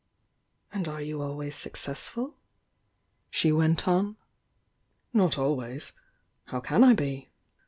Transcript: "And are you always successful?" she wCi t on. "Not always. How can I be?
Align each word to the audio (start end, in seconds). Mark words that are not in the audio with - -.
"And 0.73 0.87
are 0.87 0.99
you 0.99 1.21
always 1.21 1.55
successful?" 1.55 2.35
she 3.29 3.51
wCi 3.51 3.77
t 3.77 3.91
on. 3.91 4.17
"Not 5.13 5.37
always. 5.37 5.93
How 6.45 6.59
can 6.59 6.83
I 6.83 6.95
be? 6.95 7.29